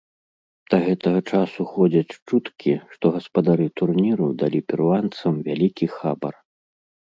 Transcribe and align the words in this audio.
Да 0.73 0.77
гэтага 0.85 1.19
часу 1.31 1.61
ходзяць 1.73 2.17
чуткі, 2.31 2.73
што 2.95 3.05
гаспадары 3.19 3.67
турніру 3.83 4.31
далі 4.43 4.65
перуанцам 4.73 5.33
вялікі 5.51 5.93
хабар. 5.97 6.35